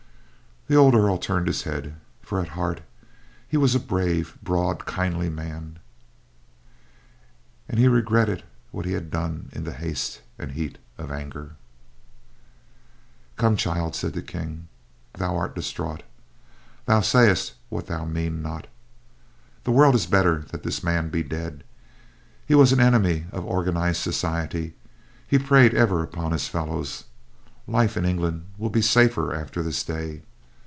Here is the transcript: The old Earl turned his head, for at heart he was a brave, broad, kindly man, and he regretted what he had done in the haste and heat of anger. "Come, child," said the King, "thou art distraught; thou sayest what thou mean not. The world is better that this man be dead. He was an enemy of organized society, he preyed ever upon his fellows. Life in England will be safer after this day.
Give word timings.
The 0.67 0.77
old 0.77 0.95
Earl 0.95 1.17
turned 1.17 1.47
his 1.47 1.63
head, 1.63 1.95
for 2.21 2.39
at 2.39 2.49
heart 2.49 2.79
he 3.45 3.57
was 3.57 3.75
a 3.75 3.79
brave, 3.79 4.37
broad, 4.41 4.85
kindly 4.85 5.27
man, 5.29 5.79
and 7.67 7.77
he 7.77 7.89
regretted 7.89 8.43
what 8.69 8.85
he 8.85 8.93
had 8.93 9.11
done 9.11 9.49
in 9.51 9.65
the 9.65 9.73
haste 9.73 10.21
and 10.39 10.53
heat 10.53 10.77
of 10.97 11.11
anger. 11.11 11.57
"Come, 13.35 13.57
child," 13.57 13.95
said 13.97 14.13
the 14.13 14.21
King, 14.21 14.69
"thou 15.15 15.35
art 15.35 15.55
distraught; 15.55 16.03
thou 16.85 17.01
sayest 17.01 17.53
what 17.67 17.87
thou 17.87 18.05
mean 18.05 18.41
not. 18.41 18.67
The 19.65 19.71
world 19.71 19.93
is 19.93 20.05
better 20.05 20.45
that 20.53 20.63
this 20.63 20.81
man 20.81 21.09
be 21.09 21.21
dead. 21.21 21.65
He 22.45 22.55
was 22.55 22.71
an 22.71 22.79
enemy 22.79 23.25
of 23.33 23.43
organized 23.43 23.99
society, 23.99 24.75
he 25.27 25.37
preyed 25.37 25.73
ever 25.73 26.01
upon 26.01 26.31
his 26.31 26.47
fellows. 26.47 27.03
Life 27.67 27.97
in 27.97 28.05
England 28.05 28.45
will 28.57 28.69
be 28.69 28.81
safer 28.81 29.35
after 29.35 29.61
this 29.61 29.83
day. 29.83 30.21